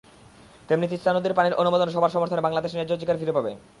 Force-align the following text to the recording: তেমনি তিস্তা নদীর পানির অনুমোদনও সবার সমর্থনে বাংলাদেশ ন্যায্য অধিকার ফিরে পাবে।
তেমনি 0.69 0.87
তিস্তা 0.87 1.11
নদীর 1.13 1.33
পানির 1.33 1.53
অনুমোদনও 1.53 1.91
সবার 1.91 2.09
সমর্থনে 2.09 2.41
বাংলাদেশ 2.41 2.71
ন্যায্য 2.73 2.93
অধিকার 2.93 3.19
ফিরে 3.19 3.31
পাবে। 3.31 3.51